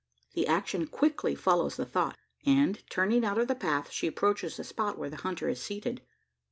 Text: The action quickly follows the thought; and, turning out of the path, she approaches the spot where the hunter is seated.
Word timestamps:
The 0.33 0.47
action 0.47 0.87
quickly 0.87 1.35
follows 1.35 1.75
the 1.77 1.85
thought; 1.85 2.17
and, 2.43 2.81
turning 2.89 3.23
out 3.23 3.37
of 3.37 3.47
the 3.47 3.53
path, 3.53 3.91
she 3.91 4.07
approaches 4.07 4.57
the 4.57 4.63
spot 4.63 4.97
where 4.97 5.11
the 5.11 5.17
hunter 5.17 5.47
is 5.47 5.61
seated. 5.61 6.01